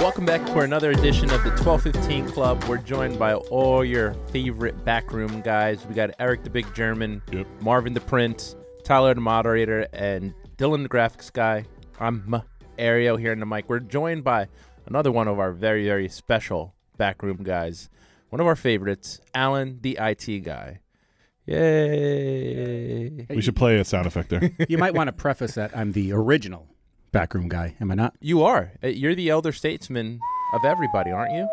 [0.00, 2.62] Welcome back for another edition of the 1215 Club.
[2.64, 5.84] We're joined by all your favorite backroom guys.
[5.86, 7.46] We got Eric the Big German, Yep.
[7.60, 11.64] Marvin the Prince, Tyler the Moderator, and Dylan the Graphics Guy.
[11.98, 12.42] I'm
[12.78, 13.68] Mario here in the mic.
[13.68, 14.48] We're joined by
[14.86, 17.88] another one of our very, very special backroom guys.
[18.28, 20.80] One of our favorites, Alan the IT Guy.
[21.46, 23.26] Yay!
[23.30, 24.50] We should play a sound effect there.
[24.68, 26.68] you might want to preface that I'm the original
[27.12, 27.74] backroom guy.
[27.80, 28.14] Am I not?
[28.20, 28.72] You are.
[28.82, 30.20] Uh, You're the elder statesman
[30.54, 31.48] of everybody, aren't you?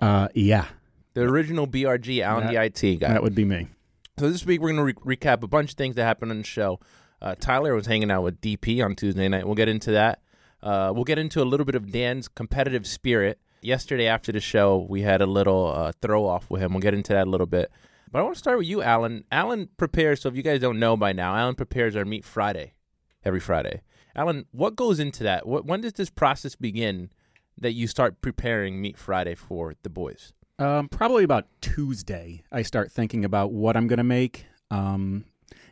[0.00, 0.66] Uh, yeah,
[1.14, 3.08] The original BRG, Alan the IT Guy.
[3.08, 3.68] that would be me.
[4.18, 6.38] So this week we're going to re- recap a bunch of things that happened on
[6.38, 6.80] the show.
[7.20, 9.46] Uh, Tyler was hanging out with DP on Tuesday night.
[9.46, 10.20] We'll get into that.
[10.62, 13.38] Uh, we'll get into a little bit of Dan's competitive spirit.
[13.62, 16.72] Yesterday after the show, we had a little uh, throw off with him.
[16.72, 17.70] We'll get into that a little bit.
[18.10, 19.24] But I want to start with you, Alan.
[19.30, 20.20] Alan prepares.
[20.20, 22.74] So if you guys don't know by now, Alan prepares our Meat Friday
[23.24, 23.82] every Friday.
[24.14, 25.46] Alan, what goes into that?
[25.46, 27.10] What, when does this process begin
[27.58, 30.32] that you start preparing Meat Friday for the boys?
[30.58, 34.46] Um, probably about Tuesday, I start thinking about what I'm going to make.
[34.70, 35.24] Um,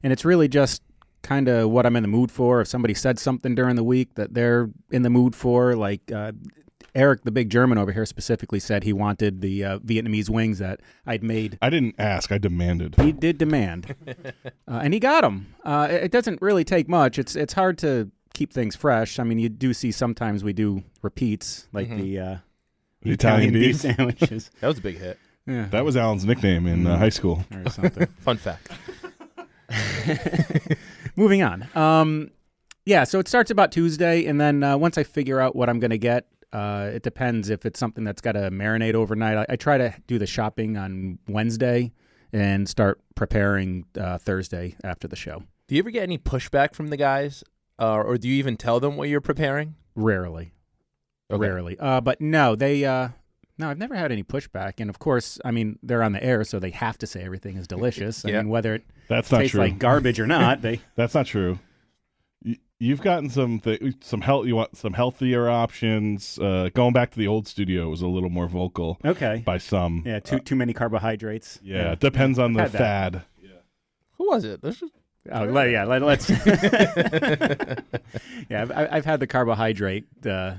[0.02, 0.82] and it's really just
[1.22, 2.60] kind of what I'm in the mood for.
[2.60, 6.32] If somebody said something during the week that they're in the mood for, like uh,
[6.94, 10.80] Eric, the big German over here, specifically said he wanted the uh, Vietnamese wings that
[11.06, 11.58] I'd made.
[11.62, 12.32] I didn't ask.
[12.32, 12.96] I demanded.
[12.96, 15.54] He did demand, uh, and he got them.
[15.64, 17.18] Uh, it it doesn't really take much.
[17.18, 19.18] It's it's hard to keep things fresh.
[19.18, 22.36] I mean, you do see sometimes we do repeats, like the uh,
[23.02, 23.76] The Italian beef?
[23.80, 24.50] sandwiches.
[24.60, 25.18] That was a big hit.
[25.46, 27.44] Yeah, That was Alan's nickname in uh, high school.
[27.52, 28.06] or something.
[28.20, 28.68] Fun fact.
[31.16, 31.66] Moving on.
[31.74, 32.30] Um,
[32.86, 35.78] yeah, so it starts about Tuesday, and then uh, once I figure out what I'm
[35.80, 39.36] going to get, uh, it depends if it's something that's got to marinate overnight.
[39.38, 41.92] I, I try to do the shopping on Wednesday
[42.32, 45.42] and start preparing uh, Thursday after the show.
[45.68, 47.44] Do you ever get any pushback from the guys,
[47.80, 49.74] uh, or do you even tell them what you're preparing?
[49.94, 50.52] Rarely,
[51.30, 51.40] Okay.
[51.40, 51.78] rarely.
[51.78, 52.84] Uh, but no, they.
[52.84, 53.08] Uh,
[53.58, 56.44] no, I've never had any pushback, and of course, I mean they're on the air,
[56.44, 58.24] so they have to say everything is delicious.
[58.24, 58.38] I Yeah.
[58.42, 59.60] mean, whether it That's not tastes true.
[59.60, 60.80] like garbage or not, they.
[60.96, 61.58] That's not true.
[62.44, 64.46] Y- You've gotten some th- some health.
[64.46, 66.38] You want some healthier options.
[66.38, 69.42] Uh, going back to the old studio was a little more vocal Okay.
[69.44, 70.02] by some.
[70.06, 71.58] Yeah, too too many carbohydrates.
[71.62, 72.78] Yeah, it depends on the Had that.
[72.78, 73.22] fad.
[74.16, 74.62] Who was it?
[74.62, 74.90] This is-
[75.30, 76.30] Oh, let, yeah, let, us
[78.48, 80.54] yeah, I've, I've had the carbohydrate uh,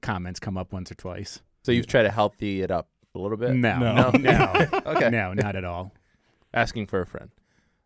[0.00, 1.40] comments come up once or twice.
[1.64, 3.52] so you've tried to healthy it up a little bit.
[3.54, 4.10] No, No.
[4.10, 5.10] no, no, Okay.
[5.10, 5.92] no, not at all.
[6.54, 7.30] Asking for a friend.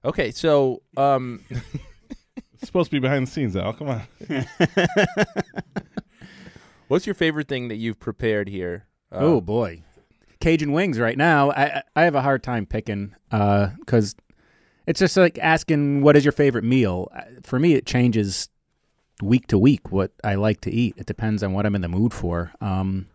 [0.04, 3.72] Okay, so um, It's supposed to be behind the scenes, Al.
[3.72, 4.02] Come on.
[6.88, 8.86] what's your favorite thing that you've prepared here?
[9.12, 9.82] Uh, oh boy,
[10.40, 11.50] Cajun wings right now.
[11.50, 14.14] I I- I have a hard time picking because
[14.90, 17.08] it's just like asking what is your favorite meal.
[17.14, 18.48] Uh, For me, it changes
[19.22, 20.94] week to week what I like to eat.
[20.96, 22.52] It depends on what I'm in the mood for.
[22.60, 23.06] Um,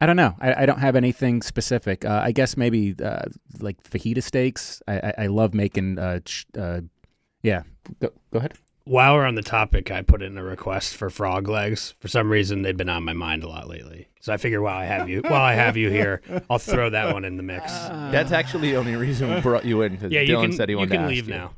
[0.00, 0.34] I don't know.
[0.40, 2.04] I, I don't have anything specific.
[2.04, 3.26] Uh, I guess maybe uh,
[3.60, 4.82] like fajita steaks.
[4.88, 5.98] I, I, I love making.
[5.98, 6.80] Uh, ch- uh,
[7.42, 7.62] yeah,
[8.00, 8.54] go, go ahead.
[8.86, 11.94] While we're on the topic, I put in a request for frog legs.
[12.00, 14.08] For some reason, they've been on my mind a lot lately.
[14.20, 17.14] So I figure while I have you, while I have you here, I'll throw that
[17.14, 17.72] one in the mix.
[17.72, 20.52] that's actually the only reason we brought you in because yeah, you Dylan can.
[20.52, 21.34] said he you wanted can to leave ask you.
[21.34, 21.54] now.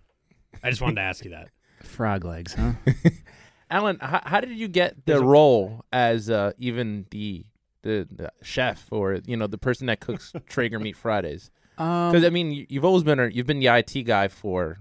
[0.62, 1.48] I just wanted to ask you that.
[1.82, 2.72] Frog legs, huh?
[3.70, 7.44] Alan, how, how did you get the There's a- role as uh, even the,
[7.82, 11.50] the the chef or you know the person that cooks Traeger Meat Fridays?
[11.76, 14.78] Um, Because I mean, you- you've always been a, you've been the IT guy for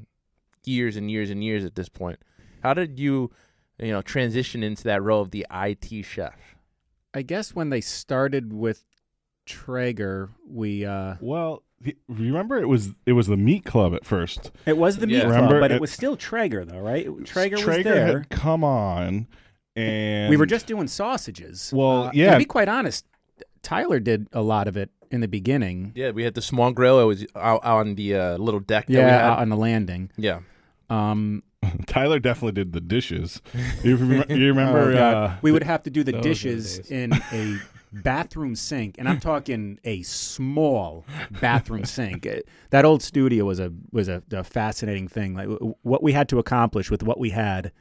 [0.63, 2.19] years and years and years at this point.
[2.66, 3.30] How did you,
[3.78, 6.34] you know, transition into that role of the IT chef?
[7.14, 8.84] I guess when they started with
[9.46, 14.52] Traeger, we uh Well, the- remember it was it was the Meat Club at first.
[14.66, 15.17] it was the Yeah.
[15.20, 17.06] meat club, Remember but it it- was still Traeger though, right?
[17.23, 18.17] Traeger, was Traeger there.
[18.22, 19.28] had come on,
[19.76, 21.72] and we were just doing sausages.
[21.72, 22.32] Well, Uh, yeah.
[22.32, 23.06] To be quite honest,
[23.61, 25.91] Tyler did a lot of it in the beginning.
[25.94, 27.00] Yeah, we had the small grill.
[27.00, 28.88] It was out, out on the uh, little deck.
[28.88, 29.22] that we Yeah, had.
[29.22, 30.09] out on the landing.
[30.18, 30.40] yeah.
[30.90, 31.44] Um,
[31.88, 33.41] Tyler definitely did the dishes.
[33.84, 34.94] You, rem- you remember?
[34.94, 37.59] oh, uh, we would have to do the those the dishes in a
[37.91, 41.06] bathroom sink, and I'm talking a small
[41.41, 42.28] bathroom sink.
[42.70, 45.35] That old studio was a was a, a fascinating thing.
[45.35, 45.47] Like
[45.82, 47.72] what we had to accomplish with what we had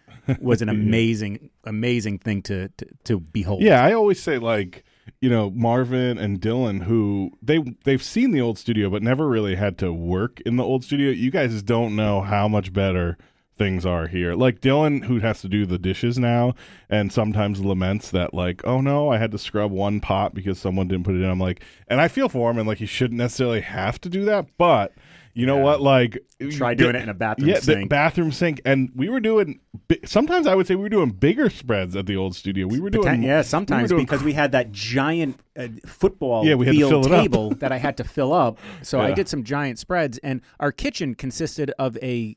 [0.41, 3.63] was an amazing, amazing thing to to, to behold.
[3.63, 4.85] Yeah, I always say like
[5.21, 9.57] you know Marvin and Dylan, who they they've seen the old studio, but never really
[9.57, 11.11] had to work in the old studio.
[11.11, 13.19] You guys don't know how much better
[13.56, 14.35] things are here.
[14.35, 16.55] Like Dylan, who has to do the dishes now,
[16.89, 20.89] and sometimes laments that like, oh no, I had to scrub one pot because someone
[20.89, 21.31] didn't put it in.
[21.31, 24.25] I'm like, and I feel for him, and like he shouldn't necessarily have to do
[24.27, 24.93] that, but.
[25.37, 25.81] You know what?
[25.81, 26.17] Like,
[26.53, 27.91] Try doing it in a bathroom yeah, the sink.
[27.91, 29.59] bathroom sink, and we were doing.
[30.05, 32.69] Sometimes I would say we were doing bigger spreads at the old studio.
[32.69, 36.67] We were doing, yeah, sometimes doing because we had that giant uh, football Yeah, we
[36.67, 37.23] had field fill it up.
[37.23, 38.59] table that I had to fill up.
[38.83, 42.37] So I did some giant spreads, and our kitchen consisted of a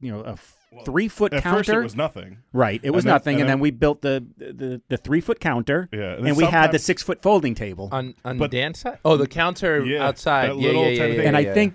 [0.00, 0.38] you know a
[0.76, 1.58] f- three foot At counter.
[1.58, 2.38] first, it was nothing.
[2.52, 4.96] right, it was and then- nothing, and and, then- then we built the the, the
[4.96, 5.88] three foot counter.
[5.92, 7.88] Yeah, and and, we had the six foot folding table.
[7.92, 8.98] on on But- Dan's side.
[9.04, 10.50] Oh, the counter Yeah, outside.
[10.50, 11.26] that yeah, little yeah, yeah, yeah, thing.
[11.26, 11.54] and yeah, I yeah.
[11.54, 11.74] think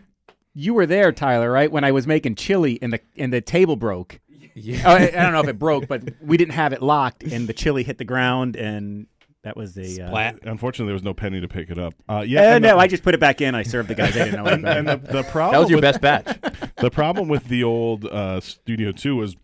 [0.56, 3.76] you were there, Tyler, right when I was making chili and the and the table
[3.76, 4.20] broke.
[4.56, 4.84] Yeah.
[4.86, 7.48] Oh, I, I don't know if it broke, but we didn't have it locked, and
[7.48, 9.08] the chili hit the ground, and
[9.44, 10.02] that was the.
[10.02, 11.94] Uh, Unfortunately, there was no penny to pick it up.
[12.10, 13.56] Uh, yeah, Uh, and no, the, I just put it back in.
[13.56, 14.16] I served the guys.
[14.16, 14.50] I didn't know.
[14.50, 16.72] and, and the, the problem that was your with, best batch.
[16.78, 19.36] the problem with the old uh, studio Two was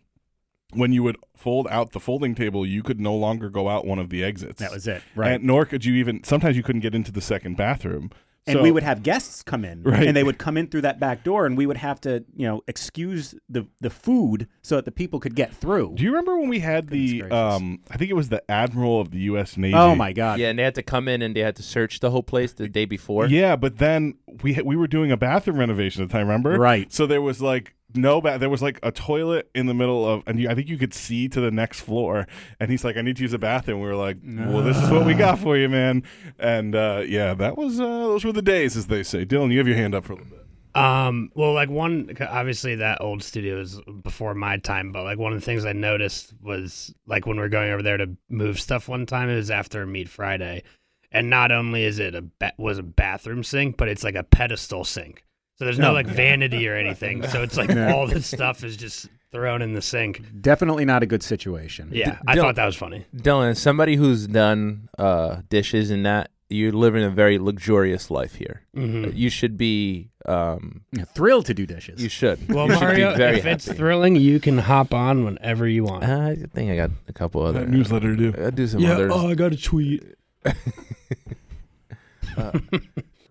[0.74, 4.00] when you would fold out the folding table, you could no longer go out one
[4.00, 4.60] of the exits.
[4.60, 5.34] that was it, right?
[5.34, 6.24] And nor could you even.
[6.24, 8.10] Sometimes you couldn't get into the second bathroom.
[8.50, 10.08] And So- we would have guests come in, Right.
[10.08, 12.46] and they would come in through that back door, and we would have to, you
[12.48, 15.94] know, excuse the the food so that the people could get through.
[15.96, 17.20] Do you remember when we had the?
[17.20, 17.56] Goodness gracious.
[17.62, 19.56] Um, I think it was the admiral of the U.S.
[19.58, 19.76] Navy.
[19.76, 20.40] oh my God!
[20.40, 22.52] Yeah, and they had to come in and they had to search the whole place
[22.54, 23.28] the day before.
[23.28, 26.28] Yeah, but then we had, we were doing a bathroom renovation at the time.
[26.28, 26.58] Remember?
[26.58, 26.92] Right.
[26.92, 28.40] So there was like no bath.
[28.40, 30.94] There was like a toilet in the middle of, and you, I think you could
[30.94, 32.28] see to the next floor.
[32.60, 34.90] And he's like, "I need to use a bathroom." We were like, "Well, this is
[34.90, 36.04] what we got for you, man."
[36.38, 39.26] And uh, yeah, that was uh, those were the days, as they say.
[39.26, 40.46] Dylan, you have your hand up for a little bit.
[40.76, 45.34] Um, well, like one, obviously that old studio is before my time, but like one
[45.34, 48.60] of the things I noticed was like when we are going over there to move
[48.60, 50.64] stuff one time, it was after Meat Friday,
[51.12, 54.24] and not only is it a ba- was a bathroom sink, but it's like a
[54.24, 55.26] pedestal sink.
[55.60, 56.16] So there's no Oh, like God.
[56.16, 57.22] vanity or anything.
[57.28, 60.24] So it's like all this stuff is just thrown in the sink.
[60.42, 61.90] Definitely not a good situation.
[61.92, 63.06] Yeah, I Dylan- thought that was funny.
[63.16, 68.36] Dylan, as somebody who's done uh, dishes and that, you're living a very luxurious life
[68.36, 68.62] here.
[68.76, 69.16] Mhm.
[69.16, 70.10] You should be.
[70.26, 70.82] Um,
[71.14, 72.02] Thrilled to do dishes.
[72.02, 72.40] you should.
[72.52, 73.78] Well, You should be Mario, very if it's happy.
[73.78, 76.04] thrilling, you can hop on whenever you want.
[76.06, 78.42] Uh, I think I got a couple other newsletter to do.
[78.44, 79.12] I'll do some others.
[79.14, 80.04] Oh, I got a tweet.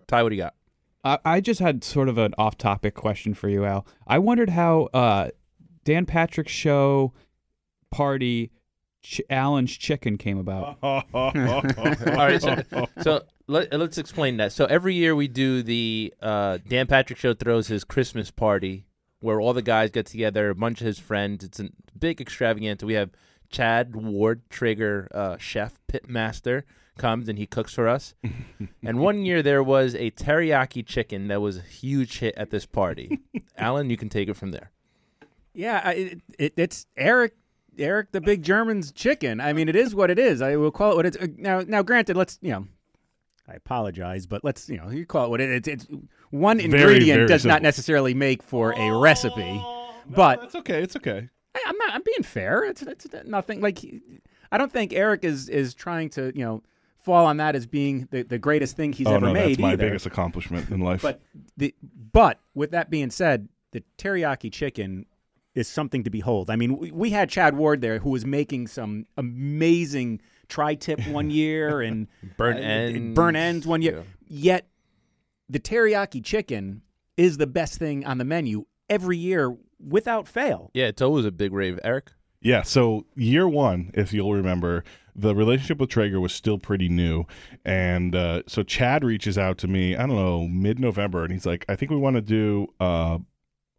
[0.07, 0.53] Ty, what do you got?
[1.03, 3.85] I, I just had sort of an off-topic question for you, Al.
[4.07, 5.29] I wondered how uh,
[5.85, 7.13] Dan Patrick's show
[7.91, 8.51] party,
[9.01, 10.77] Ch- Alan's Chicken came about.
[10.81, 12.63] All All right, so,
[13.01, 14.51] so let, us explain that.
[14.51, 18.85] So every year we do the uh, Dan Patrick Show throws his Christmas party
[19.21, 21.43] where all the guys get together, a bunch of his friends.
[21.43, 22.85] It's a big extravaganza.
[22.85, 23.11] We have
[23.49, 26.65] Chad Ward, Traeger uh, chef, pit master,
[26.99, 28.13] comes and he cooks for us.
[28.83, 32.67] and one year there was a teriyaki chicken that was a huge hit at this
[32.67, 33.19] party.
[33.57, 34.69] Alan, you can take it from there.
[35.53, 37.33] Yeah, I- it, it, it's Eric.
[37.77, 39.39] Eric, the big German's chicken.
[39.39, 40.41] I mean, it is what it is.
[40.41, 41.15] I will call it what it's.
[41.15, 42.67] Uh, now, now, granted, let's you know.
[43.47, 45.55] I apologize, but let's you know you call it what it is.
[45.59, 45.87] It's, it's
[46.29, 49.63] one Very, ingredient very does not necessarily make for a recipe.
[50.09, 50.83] But it's okay.
[50.83, 51.29] It's okay.
[51.55, 51.93] I, I'm not.
[51.93, 52.63] I'm being fair.
[52.65, 53.79] It's, it's nothing like.
[54.51, 56.63] I don't think Eric is is trying to you know
[57.01, 59.59] fall on that as being the, the greatest thing he's oh ever no, made that's
[59.59, 59.87] my either.
[59.87, 61.01] biggest accomplishment in life.
[61.01, 61.21] But
[61.57, 61.73] the
[62.11, 65.05] but with that being said, the teriyaki chicken
[65.55, 66.49] is something to behold.
[66.49, 71.29] I mean, we, we had Chad Ward there who was making some amazing tri-tip one
[71.31, 72.07] year and
[72.37, 73.15] Burnt uh, ends.
[73.15, 74.05] burn ends one year.
[74.27, 74.53] Yeah.
[74.53, 74.67] Yet
[75.49, 76.81] the teriyaki chicken
[77.17, 80.71] is the best thing on the menu every year without fail.
[80.73, 81.79] Yeah, it's always a big rave.
[81.83, 82.11] Eric?
[82.41, 84.83] Yeah, so year one, if you'll remember,
[85.19, 87.25] the relationship with Traeger was still pretty new.
[87.65, 91.45] And uh, so Chad reaches out to me, I don't know, mid November, and he's
[91.45, 93.17] like, I think we want to do, uh,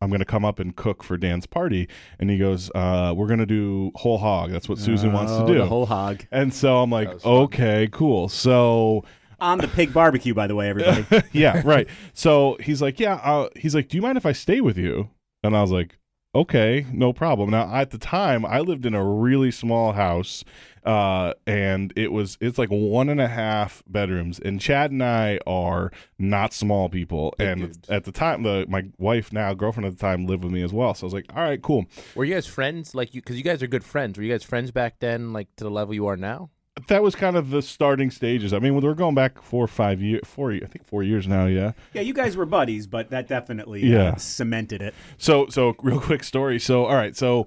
[0.02, 1.88] I'm going to come up and cook for Dan's party.
[2.18, 4.50] And he goes, uh, We're going to do whole hog.
[4.50, 5.54] That's what Susan wants to Oh, do.
[5.58, 7.32] The whole hog and so I'm like, was fun.
[7.32, 8.28] okay, cool.
[8.30, 9.04] So
[9.40, 11.04] on the pig barbecue, by the way, everybody.
[11.32, 11.86] yeah, right.
[12.14, 13.14] So he's like, yeah.
[13.16, 15.10] Uh, he's like, do you mind if I stay with you?
[15.42, 15.98] And I was like,
[16.34, 17.50] okay, no problem.
[17.50, 20.44] Now at the time, I lived in a really small house,
[20.84, 24.38] uh, and it was it's like one and a half bedrooms.
[24.38, 27.34] And Chad and I are not small people.
[27.38, 27.90] Big and dudes.
[27.90, 30.72] at the time, the my wife now girlfriend at the time lived with me as
[30.72, 30.94] well.
[30.94, 31.86] So I was like, all right, cool.
[32.14, 32.94] Were you guys friends?
[32.94, 34.18] Like you, because you guys are good friends.
[34.18, 36.50] Were you guys friends back then, like to the level you are now?
[36.88, 38.52] That was kind of the starting stages.
[38.52, 41.46] I mean, we're going back four or five years, four, I think four years now.
[41.46, 41.72] Yeah.
[41.94, 44.10] yeah, you guys were buddies, but that definitely Yeah.
[44.10, 44.94] uh, cemented it.
[45.18, 46.58] So so real quick story.
[46.58, 47.46] So all right, so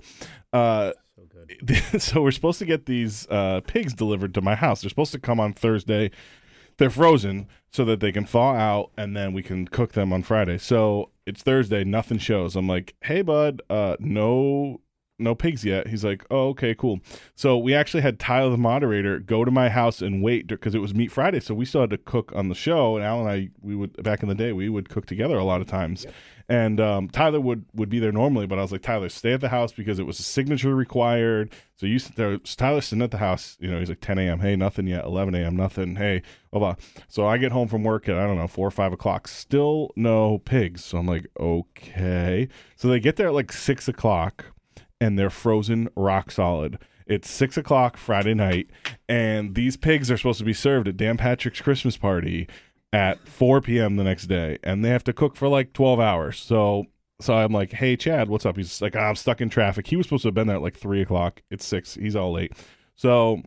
[0.52, 0.92] uh
[1.98, 4.82] so we're supposed to get these uh pigs delivered to my house.
[4.82, 6.12] They're supposed to come on Thursday.
[6.78, 10.24] they're frozen so that they can thaw out and then we can cook them on
[10.24, 10.58] Friday.
[10.58, 12.56] So it's Thursday, nothing shows.
[12.56, 14.80] I'm like, hey bud, uh, no
[15.20, 15.88] no pigs yet.
[15.88, 17.00] He's like, oh, okay, cool.
[17.36, 20.80] So we actually had Tyler, the moderator, go to my house and wait because it
[20.80, 21.40] was Meat Friday.
[21.40, 22.96] So we still had to cook on the show.
[22.96, 25.44] And Al and I, we would back in the day, we would cook together a
[25.44, 26.06] lot of times.
[26.50, 29.42] And um, Tyler would would be there normally, but I was like, Tyler, stay at
[29.42, 31.54] the house because it was a signature required.
[31.78, 33.56] So you sit there, Tyler sitting at the house.
[33.62, 34.40] You know, he's like 10 a.m.
[34.40, 35.06] Hey, nothing yet.
[35.06, 35.56] 11 a.m.
[35.56, 35.96] Nothing.
[35.96, 36.76] Hey, blah blah.
[37.08, 39.28] So I get home from work at I don't know four or five o'clock.
[39.28, 40.84] Still no pigs.
[40.84, 42.50] So I'm like, okay.
[42.76, 44.54] So they get there at like six o'clock
[45.04, 46.80] and they're frozen rock solid.
[47.06, 48.70] It's six o'clock Friday night,
[49.10, 52.48] and these pigs are supposed to be served at Dan Patrick's Christmas party
[52.94, 53.98] at 4 p.m.
[53.98, 56.40] the next day, and they have to cook for like 12 hours.
[56.40, 56.86] So,
[57.20, 60.06] so I'm like, "Hey, Chad, what's up?" He's like, "I'm stuck in traffic." He was
[60.06, 61.42] supposed to have been there at like three o'clock.
[61.52, 61.96] It's six.
[61.96, 62.54] He's all late.
[62.96, 63.42] So,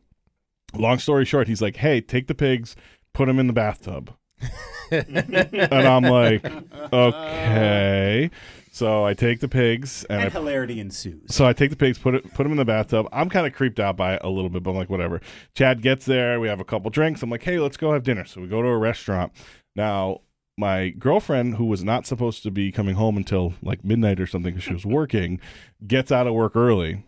[0.74, 2.76] long story short, he's like, "Hey, take the pigs,
[3.14, 4.14] put them in the bathtub."
[4.90, 6.44] and I'm like,
[6.92, 8.30] okay.
[8.70, 11.34] So I take the pigs and, And I hilarity ensues.
[11.34, 13.08] so I take the pigs, put it, put them in the bathtub.
[13.10, 15.22] I'm kind of creeped out by it a little bit, but I'm like, whatever.
[15.54, 16.38] Chad gets there.
[16.40, 17.22] We have a couple drinks.
[17.22, 18.26] I'm like, hey, let's go have dinner.
[18.26, 19.32] So we go to a restaurant.
[19.74, 20.20] Now,
[20.58, 24.52] my girlfriend, who was not supposed to be coming home until like midnight or something
[24.52, 25.40] because she was working,
[25.86, 27.04] gets out of work early,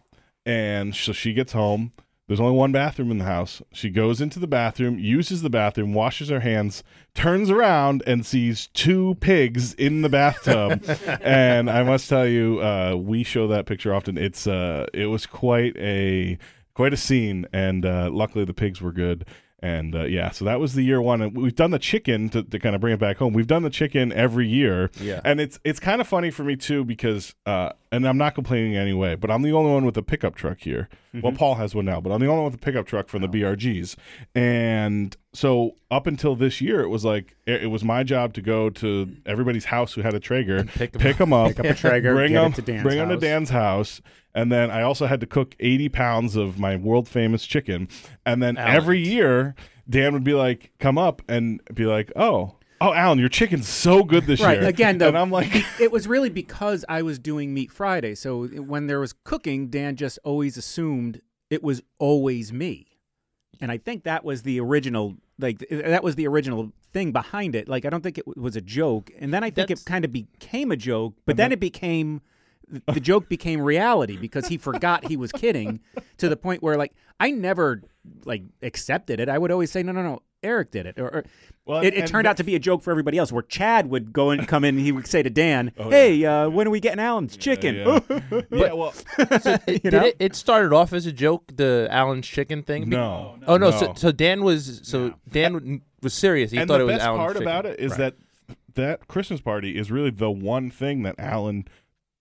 [0.47, 1.93] and so she gets home.
[2.29, 3.63] There's only one bathroom in the house.
[3.73, 8.69] She goes into the bathroom, uses the bathroom, washes her hands, turns around and sees
[8.75, 10.85] two pigs in the bathtub.
[11.23, 14.19] and I must tell you, uh, we show that picture often.
[14.19, 16.37] It's uh, it was quite a
[16.75, 19.25] quite a scene, and uh, luckily the pigs were good.
[19.61, 21.21] And uh, yeah, so that was the year one.
[21.21, 23.33] And we've done the chicken to, to kind of bring it back home.
[23.33, 24.89] We've done the chicken every year.
[25.01, 25.21] Yeah.
[25.25, 28.77] And it's it's kind of funny for me too because uh, and I'm not complaining
[28.77, 30.89] anyway, but I'm the only one with a pickup truck here.
[31.21, 33.23] Well, Paul has one now, but I'm the only one with a pickup truck from
[33.23, 33.97] the BRGs.
[34.35, 38.43] And so up until this year, it was like it, it was my job to
[38.43, 41.67] go to everybody's house who had a Traeger, pick 'em pick them up, Pick up
[41.67, 43.17] a Traeger, bring them to Dan's bring 'em to.
[43.17, 44.01] Dan's house,
[44.39, 47.89] and then I also had to cook 80 pounds of my world famous chicken.
[48.25, 49.55] And then every year,
[49.89, 54.05] Dan would be like, "Come up," and be like, "Oh." Oh, Alan, your chicken's so
[54.05, 54.61] good this Right.
[54.61, 54.69] year.
[54.69, 58.15] Again, though, and I'm like, it was really because I was doing Meat Friday.
[58.15, 62.87] So when there was cooking, Dan just always assumed it was always me,
[63.61, 65.17] and I think that was the original.
[65.41, 67.69] Like that was the original thing behind it.
[67.69, 69.87] Like I don't think it w- was a joke, and then I think That's- it
[69.87, 71.15] kind of became a joke.
[71.27, 72.21] But then it became
[72.87, 75.81] the joke became reality because he forgot he was kidding
[76.19, 77.83] to the point where like I never
[78.25, 79.29] like accepted it.
[79.29, 80.23] I would always say no, no, no.
[80.41, 81.25] Eric did it, or, or
[81.67, 83.33] Well, it, it turned the- out to be a joke for everybody else.
[83.33, 86.49] Where Chad would go and come in, and he would say to Dan, "Hey, uh,
[86.49, 87.99] when are we getting Alan's chicken?" yeah,
[88.53, 90.05] yeah well, It, You did know?
[90.05, 92.85] it, it started off as a joke, the Alan's chicken thing.
[92.85, 93.35] Be- no.
[93.49, 93.71] Oh no!
[93.71, 93.77] no.
[93.77, 96.53] So, so Dan was so Dan was serious.
[96.53, 97.99] He and thought the it was best part about it is Right.
[97.99, 98.15] that
[98.75, 101.67] that Christmas party is really the one thing that Alan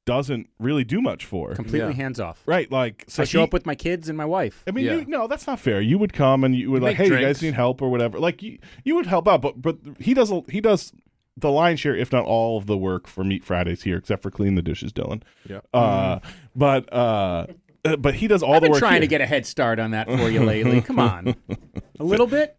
[0.07, 1.53] doesn't really do much for.
[1.53, 1.93] completely Yeah.
[1.93, 2.41] hands off.
[2.47, 4.63] Right, like so I show he- up with my kids and my wife.
[4.65, 4.95] I mean, Yeah.
[4.95, 5.79] you, no, that's not fair.
[5.81, 7.27] You would come and you would like, make hey, you drinks.
[7.27, 8.17] guys need help or whatever.
[8.19, 10.91] Like you, you would help out, but but he does a- he does
[11.39, 14.31] the lion's share, if not all of the work for Meat Fridays here, except for
[14.31, 15.21] clean the dishes, Dylan.
[15.47, 15.59] Yeah.
[15.71, 16.19] Uh,
[16.55, 17.45] but uh,
[17.85, 18.79] uh, but he does all I've the been work.
[18.79, 19.01] trying here.
[19.01, 20.81] to get a head start on that for you lately.
[20.81, 21.35] Come on,
[21.99, 22.57] a little bit.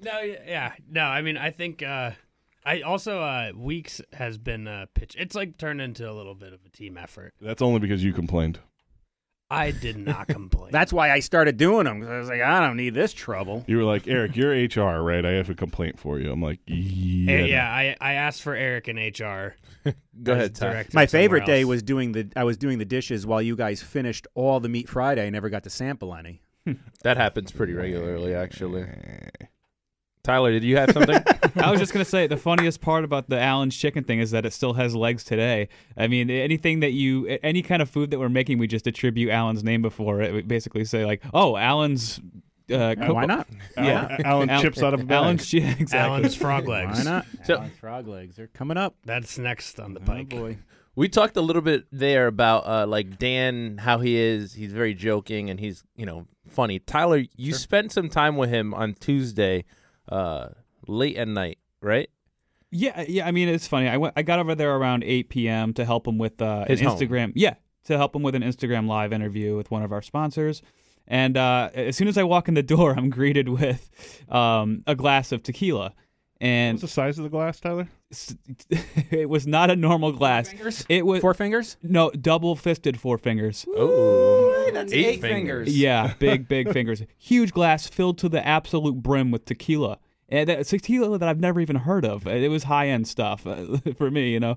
[0.00, 1.02] No, yeah, no.
[1.02, 2.12] I mean, I think uh,
[2.64, 5.14] I also uh, weeks has been uh, pitch.
[5.18, 7.34] It's like turned into a little bit of a team effort.
[7.40, 8.58] That's only because you complained.
[9.50, 10.72] I did not complain.
[10.72, 12.00] That's why I started doing them.
[12.00, 13.62] 'cause I was like, I don't need this trouble.
[13.66, 15.24] You were like, Eric, you're HR, right?
[15.24, 16.32] I have a complaint for you.
[16.32, 17.70] I'm like, yeah, Eh, yeah.
[17.70, 19.54] I I asked for Eric in HR.
[20.22, 20.66] Go as ahead, Ty.
[20.70, 21.68] directed My somewhere favorite day else.
[21.68, 22.30] was doing the.
[22.34, 25.26] I was doing the dishes while you guys finished all the meat Friday.
[25.26, 26.40] I never got to sample any.
[27.02, 28.86] That happens pretty regularly, actually.
[30.24, 31.22] Tyler, did you have something?
[31.56, 34.44] I was just gonna say the funniest part about the Alan's chicken thing is that
[34.46, 35.68] it still has legs today.
[35.96, 39.30] I mean, anything that you, any kind of food that we're making, we just attribute
[39.30, 40.32] Alan's name before it.
[40.32, 42.20] We basically say like, oh, Alan's.
[42.70, 43.46] Uh, Uh, why not?
[43.76, 45.16] Yeah, Alan Al- chips out of a bag.
[45.22, 45.98] Alan's chi- exactly.
[45.98, 46.98] Alan's frog legs.
[46.98, 47.26] Why not?
[47.44, 48.36] So- Alan's frog legs.
[48.36, 48.96] They're coming up.
[49.04, 50.30] That's next on the Oh pike.
[50.30, 50.56] boy.
[50.96, 54.54] we talked a little bit there about uh, like Dan, how he is.
[54.54, 56.78] He's very joking and he's you know funny.
[56.78, 59.64] Tyler, you spent some time with him on Tuesday,
[60.08, 60.48] uh,
[60.86, 62.08] late at night, right?
[62.70, 63.26] Yeah, yeah.
[63.26, 63.88] I mean, it's funny.
[63.88, 64.14] I went.
[64.16, 65.72] I got over there around 8 p.m.
[65.74, 66.98] to help him with uh, His an home.
[66.98, 67.32] Instagram.
[67.34, 70.60] Yeah, to help him with an Instagram live interview with one of our sponsors.
[71.06, 73.90] And uh, as soon as I walk in the door, I'm greeted with
[74.28, 75.94] um, a glass of tequila,
[76.40, 77.88] and What's the size of the glass, Tyler?
[78.14, 78.36] S-
[79.10, 80.52] it was not a normal glass.
[80.88, 81.76] It was Four fingers.
[81.82, 83.64] no double fisted four fingers.
[83.76, 85.66] Oh, that's eight eight fingers.
[85.68, 85.78] fingers.
[85.78, 87.02] Yeah, big big fingers.
[87.18, 89.98] Huge glass filled to the absolute brim with tequila.
[90.28, 92.26] and that, tequila that I've never even heard of.
[92.26, 94.56] It was high end stuff uh, for me, you know.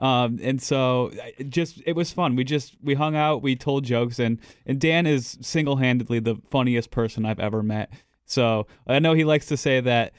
[0.00, 2.34] Um, and so it just it was fun.
[2.34, 6.36] We just we hung out, we told jokes, and and Dan is single handedly the
[6.50, 7.92] funniest person I've ever met.
[8.26, 10.12] So I know he likes to say that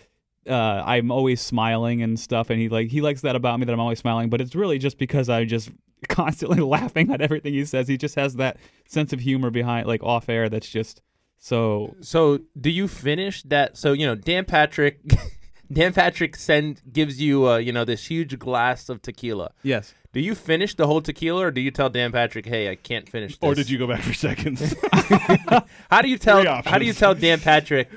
[0.47, 3.73] uh, I'm always smiling and stuff, and he like he likes that about me that
[3.73, 4.29] I'm always smiling.
[4.29, 5.69] But it's really just because I'm just
[6.09, 7.87] constantly laughing at everything he says.
[7.87, 11.01] He just has that sense of humor behind like off air that's just
[11.37, 11.95] so.
[12.01, 13.77] So, do you finish that?
[13.77, 14.99] So, you know, Dan Patrick,
[15.71, 19.51] Dan Patrick send gives you, uh, you know, this huge glass of tequila.
[19.63, 19.93] Yes.
[20.13, 23.09] Do you finish the whole tequila, or do you tell Dan Patrick, "Hey, I can't
[23.09, 23.37] finish"?
[23.37, 23.49] This?
[23.49, 24.73] Or did you go back for seconds?
[25.91, 26.61] How do you tell?
[26.63, 27.89] How do you tell Dan Patrick?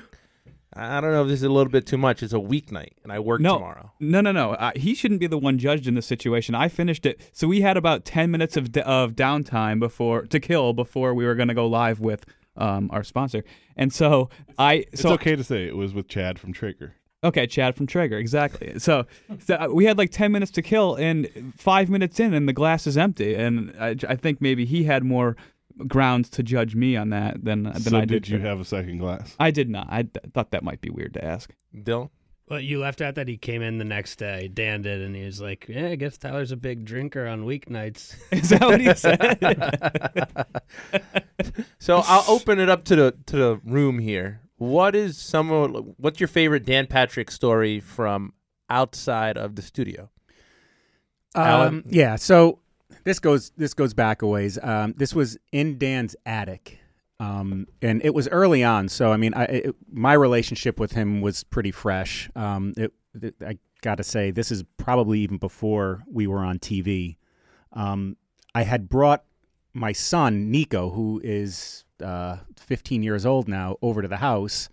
[0.81, 2.23] I don't know if this is a little bit too much.
[2.23, 3.91] It's a weeknight, and I work No, tomorrow.
[3.99, 4.51] no, no, no.
[4.53, 6.55] Uh, he shouldn't be the one judged in this situation.
[6.55, 10.39] I finished it, so we had about ten minutes of d- of downtime before to
[10.39, 13.43] kill before we were going to go live with um, our sponsor.
[13.77, 16.95] And so I, it's so okay to say it was with Chad from Traeger.
[17.23, 18.79] Okay, Chad from Traeger, exactly.
[18.79, 19.05] So,
[19.45, 22.53] so uh, we had like 10 minutes to kill, and five minutes in, and the
[22.53, 23.35] glass is empty.
[23.35, 25.35] And I, I think maybe he had more
[25.87, 28.29] grounds to judge me on that than, than so I did, did.
[28.29, 29.35] you have a second glass?
[29.39, 29.87] I did not.
[29.89, 31.51] I th- thought that might be weird to ask.
[31.75, 32.09] Dylan,
[32.47, 34.47] Well, you left out that he came in the next day.
[34.47, 38.15] Dan did, and he was like, "Yeah, I guess Tyler's a big drinker on weeknights."
[38.31, 39.37] Is that what he said?
[41.79, 44.41] so I'll open it up to the to the room here.
[44.57, 48.33] What is some of what's your favorite Dan Patrick story from
[48.69, 50.09] outside of the studio?
[51.35, 51.67] Alan?
[51.67, 52.15] Um, yeah.
[52.17, 52.59] So
[53.03, 54.57] this goes this goes back a ways.
[54.61, 56.79] Um, this was in Dan's attic,
[57.19, 58.89] um, and it was early on.
[58.89, 62.29] So I mean, I, it, my relationship with him was pretty fresh.
[62.35, 66.59] Um, it, it, I got to say, this is probably even before we were on
[66.59, 67.17] TV.
[67.73, 68.17] Um,
[68.53, 69.23] I had brought
[69.73, 74.69] my son Nico, who is uh, 15 years old now, over to the house.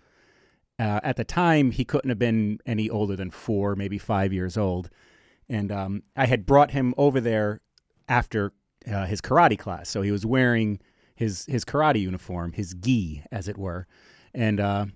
[0.78, 4.56] Uh, at the time, he couldn't have been any older than four, maybe five years
[4.56, 4.90] old
[5.48, 7.60] and um, I had brought him over there
[8.08, 8.52] after
[8.90, 9.88] uh, his karate class.
[9.88, 10.80] So he was wearing
[11.14, 13.86] his his karate uniform, his gi, as it were,
[14.34, 14.86] and uh,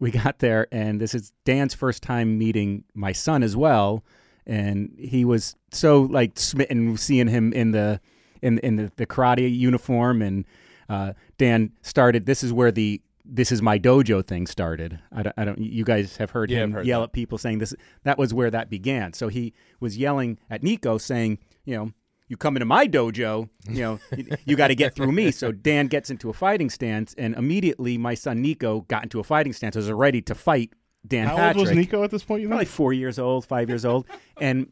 [0.00, 4.04] we got there, and this is Dan's first time meeting my son as well,
[4.46, 8.00] and he was so like smitten seeing him in the
[8.42, 10.44] in in the, the karate uniform, and
[10.88, 12.26] uh, Dan started.
[12.26, 15.00] This is where the this is my dojo thing started.
[15.12, 17.08] I don't, I don't you guys have heard Yeah, him heard yell that.
[17.08, 17.74] at people saying this.
[18.04, 19.12] That was where that began.
[19.14, 21.92] So he was yelling at Nico saying, you know,
[22.28, 25.30] you come into my dojo, you know, you, you got to get through me.
[25.30, 29.24] So Dan gets into a fighting stance, and immediately my son Nico got into a
[29.24, 30.72] fighting stance, was ready to fight
[31.06, 31.56] Dan How Patrick.
[31.58, 32.42] old was Nico at this point?
[32.42, 32.54] You know?
[32.54, 34.06] Probably four years old, five years old,
[34.40, 34.68] and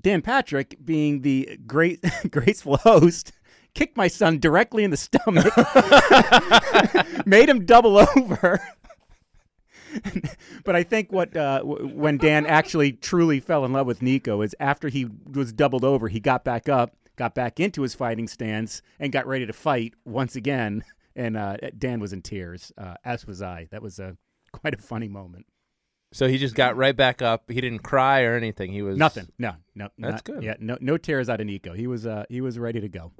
[0.00, 3.32] Dan Patrick, being the great graceful host,
[3.74, 5.46] kicked my son directly in the stomach,
[7.26, 8.60] made him double over.
[10.64, 14.42] but I think what uh, w- when Dan actually truly fell in love with Nico
[14.42, 18.28] is after he was doubled over, he got back up, got back into his fighting
[18.28, 20.84] stance, and got ready to fight once again.
[21.16, 23.66] And uh, Dan was in tears, uh, as was I.
[23.72, 24.16] That was a
[24.52, 25.46] quite a funny moment.
[26.12, 27.50] So he just got right back up.
[27.50, 28.70] He didn't cry or anything.
[28.70, 29.26] He was Nothing.
[29.36, 29.88] No, no.
[29.98, 30.42] That's not- good.
[30.44, 31.72] Yeah, no, no tears out of Nico.
[31.72, 33.10] He was, uh, he was ready to go.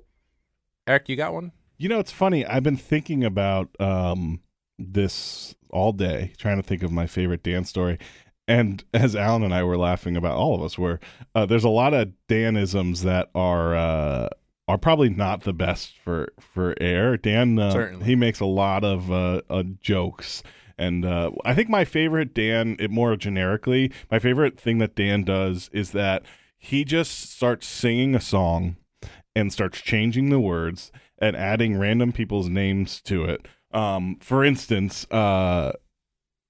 [0.86, 1.50] Eric, you got one?
[1.76, 2.46] You know, it's funny.
[2.46, 4.42] I've been thinking about um,
[4.78, 7.98] this all day, trying to think of my favorite Dan story.
[8.46, 11.00] And as Alan and I were laughing about, all of us were,
[11.34, 14.28] uh, there's a lot of Danisms that are uh,
[14.66, 17.16] are probably not the best for for air.
[17.16, 20.42] Dan, uh, he makes a lot of uh, uh, jokes.
[20.80, 25.24] And uh, I think my favorite Dan, it more generically, my favorite thing that Dan
[25.24, 26.22] does is that
[26.56, 28.76] he just starts singing a song
[29.34, 33.46] and starts changing the words and adding random people's names to it.
[33.72, 35.72] Um, for instance, uh,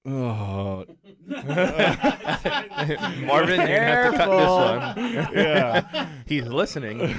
[0.05, 0.85] oh,
[1.27, 1.47] Marvin,
[3.61, 5.33] you have to cut this one.
[5.33, 6.09] yeah.
[6.25, 7.15] He's listening.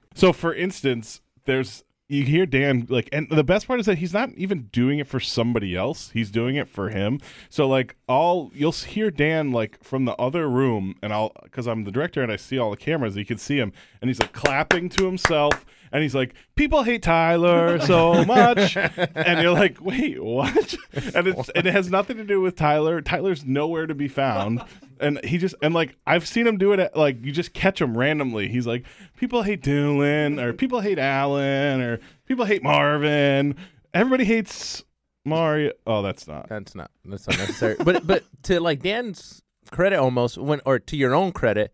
[0.14, 4.12] so, for instance, there's you hear Dan like, and the best part is that he's
[4.12, 6.10] not even doing it for somebody else.
[6.10, 7.18] He's doing it for him.
[7.48, 11.84] So, like, all you'll hear Dan like from the other room, and I'll because I'm
[11.84, 13.16] the director and I see all the cameras.
[13.16, 15.64] You can see him, and he's like clapping to himself.
[15.94, 20.74] And he's like, "People hate Tyler so much," and you're like, "Wait, what?"
[21.14, 23.00] And it's and it has nothing to do with Tyler.
[23.00, 24.60] Tyler's nowhere to be found,
[24.98, 26.80] and he just and like I've seen him do it.
[26.80, 28.48] At, like you just catch him randomly.
[28.48, 28.84] He's like,
[29.16, 33.54] "People hate Dylan," or "People hate Alan," or "People hate Marvin."
[33.94, 34.82] Everybody hates
[35.24, 35.70] Mario.
[35.86, 36.48] Oh, that's not.
[36.48, 37.76] That's not that's unnecessary.
[37.84, 41.72] but but to like Dan's credit almost when or to your own credit,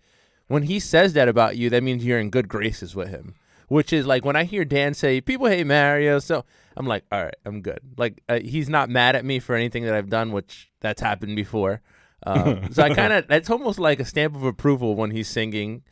[0.48, 3.34] when he says that about you, that means you're in good graces with him.
[3.70, 6.44] Which is like when I hear Dan say people hate Mario, so
[6.76, 7.78] I'm like, all right, I'm good.
[7.96, 11.36] Like uh, he's not mad at me for anything that I've done, which that's happened
[11.36, 11.80] before.
[12.26, 15.84] Um, so I kind of it's almost like a stamp of approval when he's singing.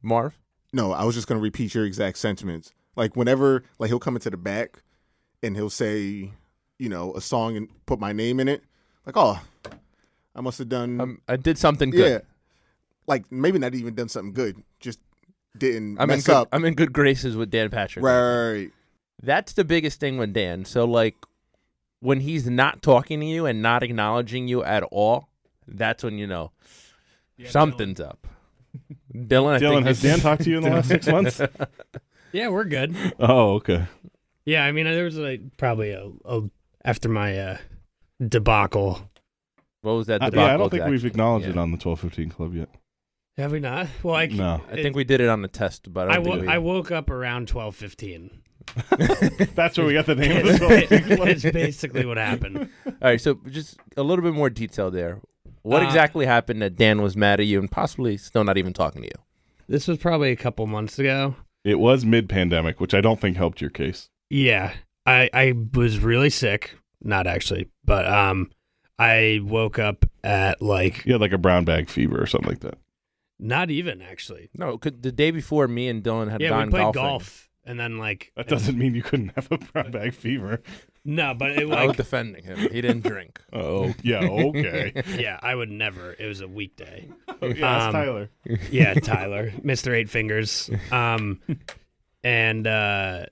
[0.00, 0.38] Marv.
[0.72, 2.72] No, I was just gonna repeat your exact sentiments.
[2.94, 4.80] Like whenever, like he'll come into the back,
[5.42, 6.30] and he'll say,
[6.78, 8.62] you know, a song and put my name in it.
[9.04, 9.40] Like, oh,
[10.36, 11.00] I must have done.
[11.00, 12.26] Um, I did something yeah, good.
[13.06, 14.62] Like maybe not even done something good.
[14.80, 14.98] Just
[15.56, 16.48] didn't I'm in mess good, up.
[16.52, 18.04] I'm in good graces with Dan Patrick.
[18.04, 18.70] right.
[19.22, 20.64] That's the biggest thing with Dan.
[20.64, 21.14] So like
[22.00, 25.28] when he's not talking to you and not acknowledging you at all,
[25.66, 26.50] that's when you know
[27.48, 28.26] something's up.
[29.14, 31.40] Dylan, I Dylan, think has Dan talked to you in the last six months?
[32.32, 32.96] Yeah, we're good.
[33.20, 33.86] Oh, okay.
[34.44, 36.42] Yeah, I mean, there was like probably a, a
[36.84, 37.58] after my uh,
[38.26, 39.08] debacle.
[39.82, 40.20] what was that?
[40.20, 40.90] Uh, debacle yeah, I don't think exactly?
[40.96, 42.68] we've acknowledged it on the twelve fifteen club yet.
[43.36, 43.88] Have we not?
[44.02, 44.60] Well, I, No.
[44.70, 46.48] I think we did it on the test, but I I, don't think wo- we.
[46.48, 48.30] I woke up around twelve fifteen.
[49.54, 52.70] That's where we got the name of the It's, 1215 it's basically what happened.
[52.86, 55.20] All right, so just a little bit more detail there.
[55.62, 58.72] What Uh, exactly happened that Dan was mad at you and possibly still not even
[58.72, 59.22] talking to you?
[59.68, 61.34] This was probably a couple months ago.
[61.64, 64.08] It was mid pandemic, which I don't think helped your case.
[64.30, 64.72] Yeah,
[65.04, 66.78] I I was really sick.
[67.02, 68.50] Not actually, but um,
[68.98, 72.60] I woke up at like You had like a brown bag fever or something like
[72.60, 72.78] that.
[73.38, 74.50] Not even actually.
[74.56, 77.02] No, 'cause the day before, me and Dylan had Yeah, gone we played golfing.
[77.02, 80.62] golf, and then like That doesn't mean you couldn't have a brown bag fever.
[81.04, 82.58] no, but it I was like defending him.
[82.58, 83.40] He didn't drink.
[83.52, 84.92] Oh, yeah, okay.
[85.18, 86.14] yeah, I would never.
[86.18, 87.08] It was a weekday.
[87.40, 88.30] yeah, it's Um, Tyler.
[88.70, 89.92] yeah, Tyler, Mr.
[89.94, 90.70] Eight Fingers.
[90.90, 91.40] Um,
[92.22, 93.26] and uh,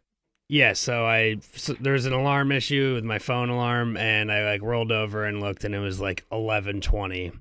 [0.49, 4.45] yeah, so I so there was an alarm issue with my phone alarm, and I
[4.45, 7.33] like rolled over and looked, and it was like eleven twenty,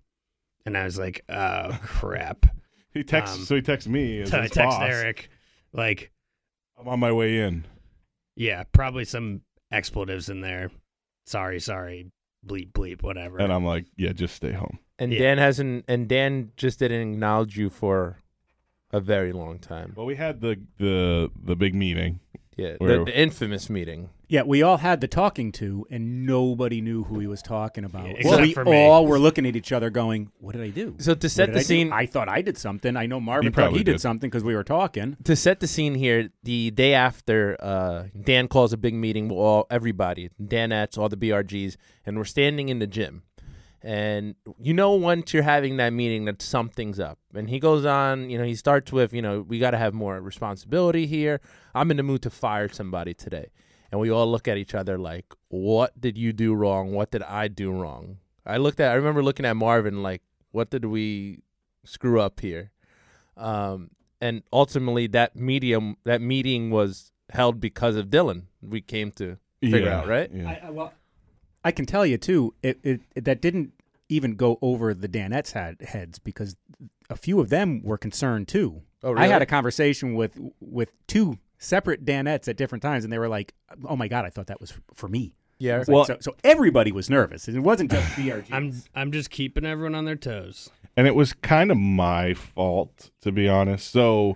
[0.66, 2.46] and I was like, oh crap.
[2.94, 4.22] He texts, um, so he texts me.
[4.22, 4.82] As So I text boss.
[4.84, 5.30] Eric,
[5.74, 6.12] like,
[6.80, 7.66] I'm on my way in.
[8.36, 10.72] yeah, probably some expletives in there.
[11.26, 12.12] Sorry, sorry,
[12.46, 13.38] bleep, bleep, whatever.
[13.40, 14.80] And I'm like, yeah, just stay home.
[15.00, 15.20] And Yeah.
[15.20, 15.86] Dan hasn't.
[15.88, 18.18] And Dan just didn't acknowledge you for
[18.92, 19.94] a very long time.
[19.96, 22.20] Well, we had the the the big meeting.
[22.58, 24.10] Yeah, the, the infamous meeting.
[24.28, 28.08] Yeah, we all had the talking to, and nobody knew who he was talking about.
[28.08, 28.86] Yeah, so except we for me.
[28.86, 31.60] all were looking at each other, going, "What did I do?" So to set the
[31.60, 31.66] I do?
[31.66, 32.96] scene, I thought I did something.
[32.98, 34.02] I know Marvin thought probably he did, did.
[34.02, 35.18] something because we were talking.
[35.24, 39.38] to set the scene here, the day after, uh, Dan calls a big meeting with
[39.38, 43.24] all everybody, Danettes, all the BRGs, and we're standing in the gym.
[43.84, 47.18] And you know, once you're having that meeting, that something's up.
[47.34, 49.94] And he goes on, you know, he starts with, you know, we got to have
[49.94, 51.42] more responsibility here.
[51.74, 53.50] I'm in the mood to fire somebody today.
[53.92, 56.92] And we all look at each other like, what did you do wrong?
[56.94, 58.18] What did I do wrong?
[58.46, 61.44] I looked at, I remember looking at Marvin like, what did we
[61.84, 62.72] screw up here?
[63.36, 63.90] Um,
[64.22, 68.44] and ultimately, that medium, that meeting was held because of Dylan.
[68.62, 70.30] We came to figure Yeah, out, right?
[70.32, 70.50] Yeah.
[70.50, 70.94] I, I, well,
[71.64, 72.54] I can tell you too.
[72.64, 73.74] It, it, it that didn't
[74.10, 76.56] even go over the Danettes had heads because
[77.10, 78.82] a few of them were concerned too.
[79.04, 79.26] Oh, really?
[79.26, 83.30] I had a conversation with with two separate Danettes at different times, and they were
[83.30, 83.54] like,
[83.86, 85.78] "Oh my god, I thought that was for me." yeah.
[85.80, 87.48] It's like, Well- so, so everybody was nervous.
[87.48, 88.48] It wasn't just BRG.
[88.52, 90.70] I'm I'm just keeping everyone on their toes.
[90.98, 93.92] and it was kind of my fault to be honest.
[93.92, 94.36] So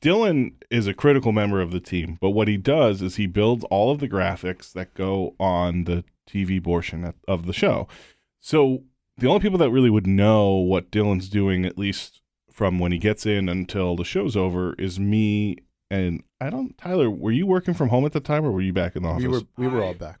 [0.00, 3.64] Dylan is a critical member of the team, but what he does is he builds
[3.70, 7.86] all of the graphics that go on the TV portion of- of the show.
[8.40, 8.84] So
[9.18, 12.98] the only people that really would know what Dylan's doing, at least from when he
[12.98, 15.56] gets in until the show's over, is me
[15.90, 16.76] and I don't.
[16.76, 19.08] Tyler, were you working from home at the time, or were you back in the
[19.08, 19.22] office?
[19.22, 20.18] we were we were all back.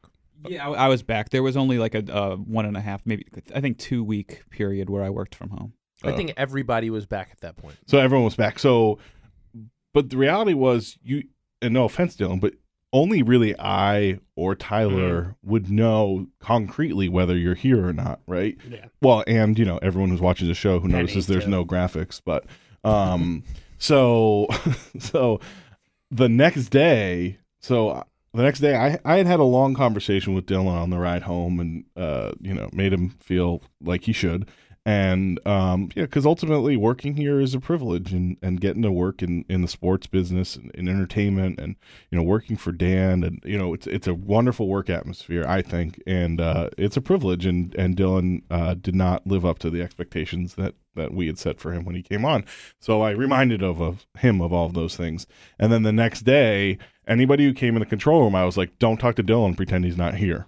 [0.48, 1.30] Yeah, I, I was back.
[1.30, 4.44] There was only like a uh, one and a half, maybe I think two week
[4.50, 5.72] period where I worked from home.
[6.04, 7.76] I Uh, think everybody was back at that point.
[7.86, 8.58] So everyone was back.
[8.60, 8.98] So,
[9.92, 11.24] but the reality was, you,
[11.62, 12.54] and no offense, Dylan, but
[12.96, 18.56] only really I or Tyler would know concretely whether you're here or not, right?
[18.68, 18.86] Yeah.
[19.02, 21.50] Well, and you know, everyone who's watching the show who Penny, notices there's too.
[21.50, 22.46] no graphics, but
[22.84, 23.44] um,
[23.78, 24.48] so
[24.98, 25.40] so
[26.10, 30.34] the next day, so uh, the next day, I I had had a long conversation
[30.34, 34.12] with Dylan on the ride home, and uh, you know, made him feel like he
[34.12, 34.48] should,
[34.86, 39.20] and um, yeah, because ultimately working here is a privilege, and and getting to work
[39.20, 41.74] in in the sports business and in entertainment, and
[42.12, 45.60] you know, working for Dan, and you know, it's it's a wonderful work atmosphere, I
[45.60, 49.70] think, and uh, it's a privilege, and and Dylan uh, did not live up to
[49.70, 52.44] the expectations that that we had set for him when he came on.
[52.80, 55.26] So I reminded of, of him of all of those things.
[55.58, 58.78] And then the next day, anybody who came in the control room, I was like,
[58.78, 60.46] don't talk to Dylan, pretend he's not here.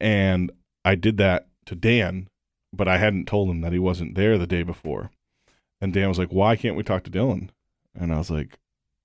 [0.00, 0.50] And
[0.86, 2.28] I did that to Dan,
[2.76, 5.10] but I hadn't told him that he wasn't there the day before.
[5.80, 7.50] and Dan was like, "Why can't we talk to Dylan?"
[7.94, 8.58] And I was like,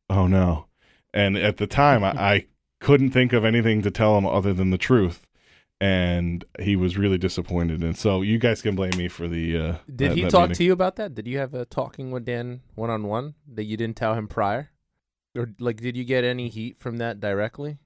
[0.09, 0.67] "Oh no!"
[1.13, 2.45] And at the time, I, I
[2.79, 5.27] couldn't think of anything to tell him other than the truth,
[5.79, 7.83] and he was really disappointed.
[7.83, 9.57] And so you guys can blame me for the.
[9.57, 10.55] Uh, Did that- he that talk meeting.
[10.55, 11.13] to you about that?
[11.15, 14.27] Did you have a talking with Dan one on one that you didn't tell him
[14.27, 14.69] prior?
[15.35, 17.77] Or like did you get any heat from that directly?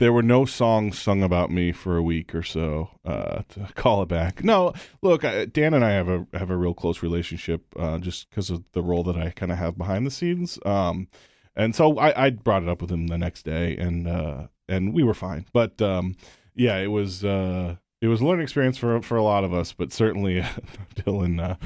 [0.00, 4.02] There were no songs sung about me for a week or so uh, to call
[4.02, 4.42] it back.
[4.42, 8.28] No, look, I, Dan and I have a have a real close relationship uh, just
[8.30, 10.58] because of the role that I kind of have behind the scenes.
[10.64, 11.08] Um,
[11.54, 14.94] and so I, I brought it up with him the next day, and uh, and
[14.94, 15.44] we were fine.
[15.52, 16.16] But um,
[16.54, 19.74] yeah, it was uh, it was a learning experience for for a lot of us,
[19.74, 20.42] but certainly
[20.96, 21.56] Dylan uh,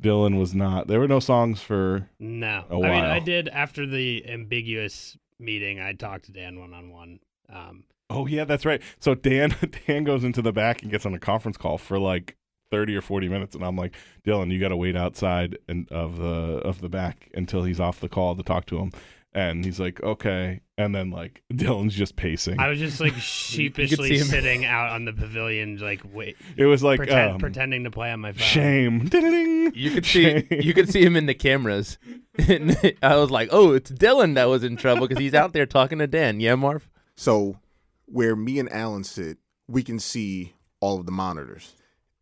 [0.00, 0.86] Dylan was not.
[0.86, 2.84] There were no songs for No, I mean.
[2.86, 5.80] I did after the ambiguous meeting.
[5.80, 7.18] I talked to Dan one on one.
[7.52, 8.82] Um, Oh yeah, that's right.
[9.00, 9.54] So Dan
[9.86, 12.36] Dan goes into the back and gets on a conference call for like
[12.70, 13.94] thirty or forty minutes, and I'm like,
[14.26, 18.00] Dylan, you got to wait outside and of the of the back until he's off
[18.00, 18.92] the call to talk to him.
[19.34, 20.60] And he's like, okay.
[20.76, 22.60] And then like Dylan's just pacing.
[22.60, 26.98] I was just like sheepishly sitting out on the pavilion, like wait, it was like
[26.98, 28.42] pretend, um, pretending to play on my phone.
[28.42, 29.04] shame.
[29.06, 29.72] Ding-a-ding.
[29.74, 31.96] You could see you could see him in the cameras.
[32.36, 35.64] And I was like, "Oh, it's Dylan that was in trouble because he's out there
[35.66, 36.88] talking to Dan." Yeah, Marv.
[37.16, 37.58] So
[38.06, 41.74] where me and Alan sit, we can see all of the monitors.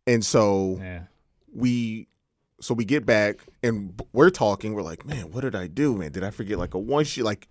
[0.07, 1.03] And so Yeah.
[1.53, 2.07] we
[2.59, 6.11] so we get back and we're talking, we're like, "Man, what did I do, man?
[6.11, 7.47] Did I forget like a one sheet like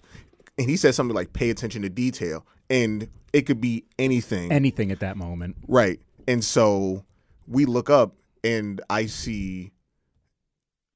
[0.57, 4.53] and he said something like pay attention to detail and it could be anything.
[4.53, 5.57] Anything at that moment.
[5.67, 6.01] Right.
[6.29, 7.05] And so
[7.49, 9.73] we look up and I see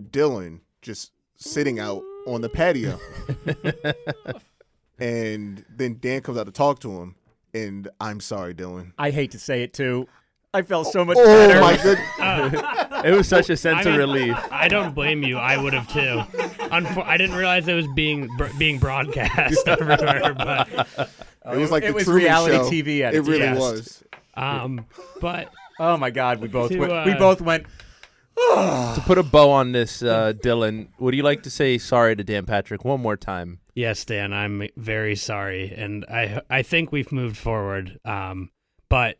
[0.02, 2.98] Dylan just sitting out on the patio.
[4.98, 7.14] and then Dan comes out to talk to him.
[7.52, 8.92] And I'm sorry, Dylan.
[8.98, 10.08] I hate to say it too.
[10.52, 11.60] I felt so much Oh better.
[11.60, 12.60] my good.
[13.04, 14.34] It was such a sense I of relief.
[14.50, 15.36] I don't blame you.
[15.36, 16.22] I would have too.
[16.68, 21.10] Unfor- I didn't realize it was being br- being broadcast everywhere, but
[21.52, 22.70] It was like it the was reality Show.
[22.70, 23.60] TV at It its really best.
[23.60, 24.04] was.
[24.34, 24.86] um,
[25.20, 27.66] but Oh my God, we both To, went, uh, we both went.
[28.36, 32.24] to put a bow on this, uh, Dylan, would you like to say sorry to
[32.24, 33.58] Dan Patrick one more time?
[33.74, 37.98] Yes, Dan, I'm very sorry, and I I think we've moved forward.
[38.04, 38.50] Um,
[38.88, 39.16] but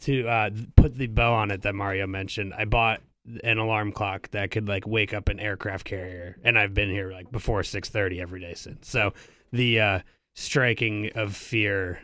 [0.00, 3.00] to uh, put the bow on it that Mario mentioned, I bought
[3.42, 7.10] an alarm clock that could like wake up an aircraft carrier, and I've been here
[7.12, 8.88] like before six thirty every day since.
[8.88, 9.14] So
[9.52, 9.98] the uh,
[10.34, 12.00] striking of fear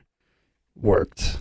[0.75, 1.39] worked.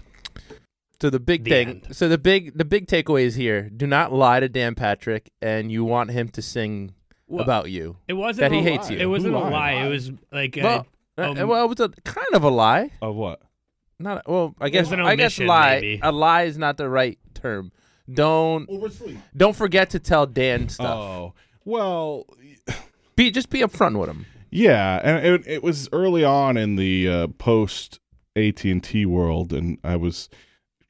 [1.01, 1.95] So the big The thing, end.
[1.95, 5.71] so the big the big takeaway is here: do not lie to Dan Patrick, and
[5.71, 6.93] you want him to sing
[7.31, 7.97] Well, about you.
[8.07, 8.95] It wasn't That he a hates lie.
[8.95, 9.01] you.
[9.01, 9.51] It wasn't Who a lied?
[9.51, 9.71] lie.
[9.85, 12.91] It was like a, Well, um, uh, well, it was a kind of a lie.
[13.01, 13.41] Of what?
[13.99, 14.55] Not well.
[14.59, 15.75] I guess was an I guess omission, lie.
[15.75, 15.99] maybe.
[16.03, 17.71] A lie is not the right term.
[18.11, 19.17] Don't Oversleep.
[19.37, 20.87] don't forget to tell Dan stuff.
[20.97, 21.33] Oh
[21.65, 22.25] well,
[23.15, 24.25] Be just be upfront with him.
[24.49, 27.99] Yeah, and it, it was early on in the uh, post
[28.35, 30.27] AT and T world, and I was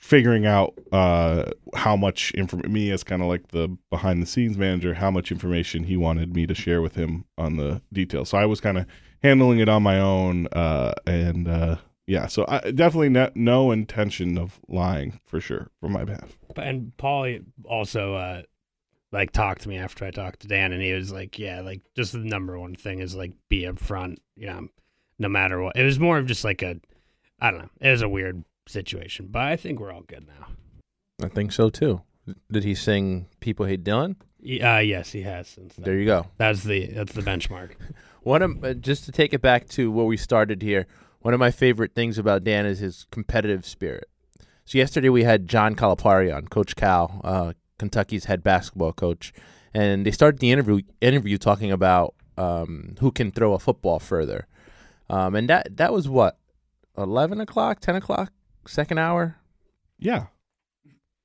[0.02, 4.58] figuring out uh, how much information me as kind of like the behind the scenes
[4.58, 8.30] manager, how much information he wanted me to share with him on the details.
[8.30, 8.88] So I was kind of
[9.22, 11.76] handling it on my own, uh, and uh,
[12.08, 16.36] yeah, so I definitely no, intention of lying for sure from my behalf.
[16.58, 18.42] and Paul also uh,
[19.12, 21.82] like talked to me after I talked to Dan, and he was like, "Yeah, like
[21.96, 24.68] just the number one thing is like be upfront, you know,
[25.20, 26.78] no matter what." It was more of just like a,
[27.40, 30.48] I don't know, it was a weird situation, but I think we're all good now.
[31.24, 32.02] I think so too.
[32.52, 34.16] Did he sing "People Hate Dylan"?
[34.44, 35.84] Y- Uh, yes, he has since then.
[35.86, 36.28] There you go.
[36.38, 37.72] That's the that's the benchmark.
[38.24, 40.88] One of uh, just to take it back to where we started here.
[41.22, 44.06] One of my favorite things about Dan is his competitive spirit.
[44.66, 49.34] So yesterday we had John Calipari on, Coach Cal, uh, Kentucky's head basketball coach,
[49.74, 54.48] and they started the interview interview talking about um, who can throw a football further,
[55.10, 56.38] um, and that that was what
[56.98, 58.32] eleven o'clock, ten o'clock,
[58.66, 59.38] second hour.
[60.00, 60.28] Yeah,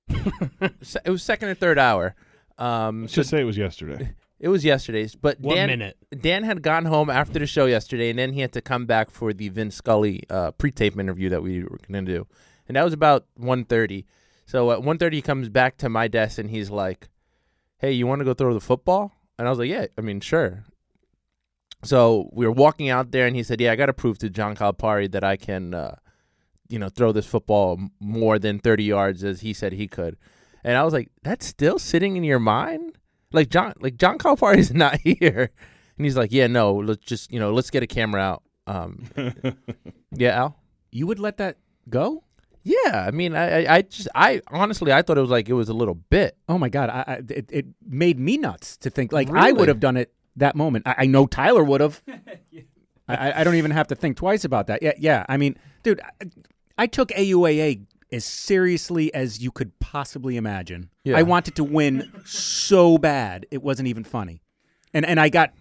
[0.61, 2.15] It was second or third hour.
[2.59, 4.15] Um, let's so just say it was yesterday.
[4.41, 5.97] it was yesterday's, but What Dan, minute?
[6.19, 9.11] Dan had gone home after the show yesterday, and then he had to come back
[9.11, 12.27] for the Vince Scully uh, pre-tape interview that we were going to do,
[12.69, 14.05] and that was about 1.30.
[14.47, 17.09] So at 1.30, he comes back to my desk, and he's like,
[17.79, 20.21] "Hey, you want to go throw the football?" And I was like, "Yeah, I mean,
[20.21, 20.65] sure."
[21.83, 24.31] So we were walking out there, and he said, "Yeah, I got to prove to
[24.31, 25.97] John Calipari that I can, uh,
[26.69, 30.17] you know, throw this football more than 30 yards as he said he could."
[30.65, 32.97] And I was like, "That's still sitting in your mind?"
[33.33, 35.51] Like John, like John Calipari's not here,
[35.97, 39.05] and he's like, "Yeah, no, let's just, you know, let's get a camera out." Um,
[40.13, 40.57] yeah, Al.
[40.91, 42.25] You would let that go?
[42.63, 45.53] Yeah, I mean, I, I, I just, I honestly, I thought it was like it
[45.53, 46.37] was a little bit.
[46.49, 49.69] Oh my god, I, I, it, it made me nuts to think like I would
[49.69, 50.87] have done it that moment.
[50.87, 52.03] I, I know Tyler would have.
[53.09, 54.83] I, I don't even have to think twice about that.
[54.83, 55.25] Yeah, yeah.
[55.29, 56.01] I mean, dude,
[56.79, 60.91] I, I took AUAA as seriously as you could possibly imagine.
[61.05, 61.17] Yeah.
[61.17, 64.43] I wanted to win so bad it wasn't even funny,
[64.93, 65.53] and and I got.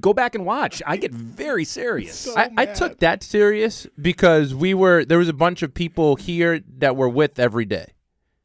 [0.00, 0.80] Go back and watch.
[0.86, 2.26] I get very serious.
[2.34, 6.62] I, I took that serious because we were there was a bunch of people here
[6.78, 7.92] that we're with every day,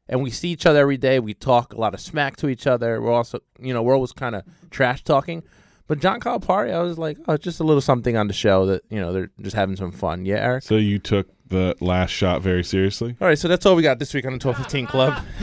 [0.06, 1.18] and we see each other every day.
[1.18, 3.00] We talk a lot of smack to each other.
[3.00, 5.44] We're also, you know, we're always kind of trash talking.
[5.86, 8.82] But John Calipari, I was like, oh, just a little something on the show that
[8.90, 10.26] you know they're just having some fun.
[10.26, 10.62] Yeah, Eric.
[10.64, 13.16] So you took the last shot very seriously.
[13.20, 15.22] All right, so that's all we got this week on the twelve fifteen club.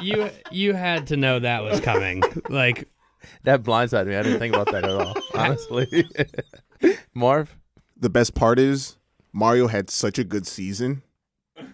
[0.00, 2.22] you you had to know that was coming.
[2.48, 2.88] Like
[3.44, 4.16] that blindsided me.
[4.16, 6.06] I didn't think about that at all, honestly.
[7.14, 7.56] Marv,
[7.96, 8.98] The best part is
[9.32, 11.02] Mario had such a good season,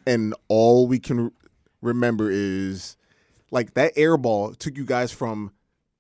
[0.06, 1.32] and all we can
[1.80, 2.96] remember is
[3.50, 5.52] like that air ball took you guys from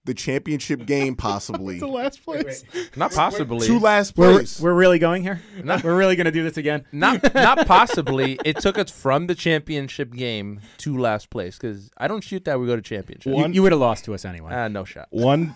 [0.08, 2.64] the championship game possibly the last place.
[2.96, 3.66] not possibly.
[3.66, 4.58] to last We're, place.
[4.58, 5.40] we're really going here.
[5.62, 6.84] Not- we're really going to do this again.
[6.92, 8.38] not not possibly.
[8.44, 12.58] It took us from the championship game to last place because I don't shoot that
[12.58, 13.36] we go to championship.
[13.36, 14.50] You, you would have lost to us anyway.
[14.54, 15.08] Ah, no shot.
[15.10, 15.54] One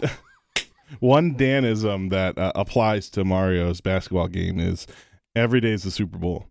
[1.01, 4.87] one Danism that uh, applies to Mario's basketball game is
[5.35, 6.47] every day is the Super Bowl,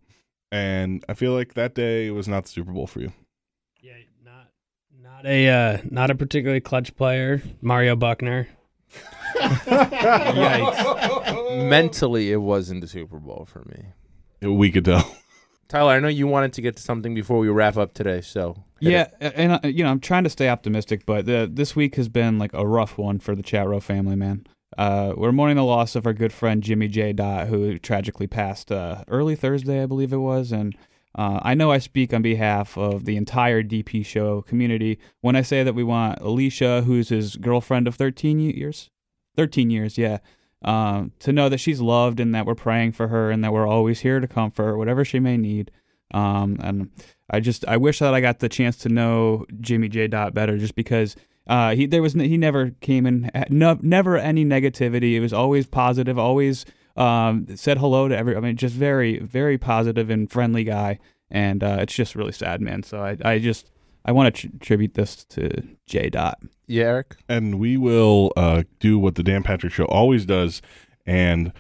[0.52, 3.14] and I feel like that day was not the Super Bowl for you.
[5.22, 8.48] Yeah, not not a uh, not a particularly clutch player, Mario Buckner.
[9.36, 11.68] Yikes.
[11.70, 14.50] Mentally, it wasn't the Super Bowl for me.
[14.50, 15.16] We could tell.
[15.68, 18.64] Tyler, I know you wanted to get to something before we wrap up today, so
[18.80, 19.34] Yeah, it.
[19.36, 22.38] and uh, you know, I'm trying to stay optimistic, but uh, this week has been
[22.38, 24.46] like a rough one for the Chat Row family, man.
[24.78, 27.14] Uh, we're mourning the loss of our good friend Jimmy J.
[27.14, 30.76] Dot, who tragically passed uh, early Thursday, I believe it was, and
[31.16, 35.42] uh, I know I speak on behalf of the entire DP show community when I
[35.42, 38.90] say that we want Alicia, who's his girlfriend of 13 years,
[39.36, 40.20] 13 years, yeah,
[40.64, 43.68] um, to know that she's loved and that we're praying for her and that we're
[43.68, 45.72] always here to comfort whatever she may need.
[46.14, 46.90] Um, and
[47.30, 50.08] I just I wish that I got the chance to know Jimmy J.
[50.08, 51.16] Dot better, just because
[51.48, 55.14] uh, he there was he never came in never any negativity.
[55.14, 58.36] It was always positive, always um, said hello to every.
[58.36, 61.00] I mean, just very very positive and friendly guy.
[61.30, 62.84] And uh, it's just really sad, man.
[62.84, 63.72] So I I just
[64.04, 66.10] I want to tr- tribute this to J.
[66.10, 66.40] Dot.
[66.68, 67.16] yeah, Eric.
[67.30, 70.62] and we will uh, do what the Dan Patrick Show always does
[71.06, 71.54] and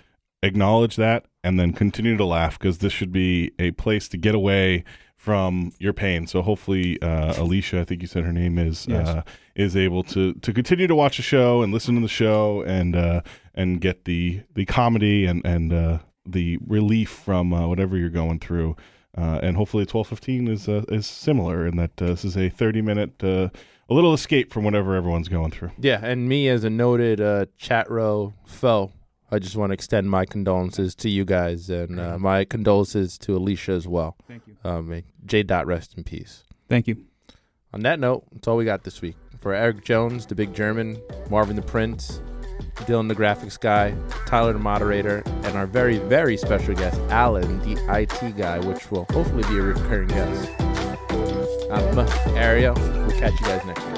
[0.43, 4.33] acknowledge that and then continue to laugh because this should be a place to get
[4.35, 4.83] away
[5.21, 6.25] from your pain.
[6.25, 9.07] So hopefully, uh, Alicia, I think you said her name is, Yes.
[9.07, 9.21] uh,
[9.55, 12.95] is able to to continue to watch the show and listen to the show and
[12.95, 13.21] uh,
[13.53, 18.39] and get the the comedy and and uh, the relief from uh, whatever you're going
[18.39, 18.75] through.
[19.15, 22.49] Uh, and hopefully, twelve fifteen is uh, is similar in that uh, this is a
[22.49, 23.49] thirty minute uh,
[23.89, 25.69] a little escape from whatever everyone's going through.
[25.79, 28.91] Yeah, and me as a noted uh, chat row foe,
[29.31, 33.35] I just want to extend my condolences to you guys and uh, my condolences to
[33.35, 34.17] Alicia as well.
[34.27, 34.57] Thank you.
[34.63, 35.43] Um, J.
[35.43, 36.43] Dot rest in peace.
[36.67, 37.05] Thank you.
[37.73, 39.15] On that note, that's all we got this week.
[39.39, 42.21] For Eric Jones, the big German, Marvin the Prince,
[42.75, 43.95] Dylan the graphics guy,
[44.27, 49.05] Tyler the moderator, and our very, very special guest, Alan, the IT guy, which will
[49.11, 50.51] hopefully be a recurring guest.
[51.71, 52.75] I'm Ariel.
[52.75, 53.90] We'll catch you guys next week.